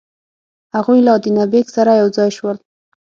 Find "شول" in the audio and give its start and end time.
2.37-2.57